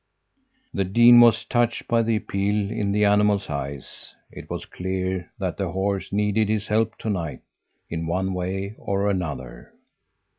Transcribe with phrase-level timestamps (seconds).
[0.73, 4.15] "The dean was touched by the appeal in the animal's eyes.
[4.31, 7.43] It was clear that the horse needed his help to night,
[7.87, 9.73] in one way or another.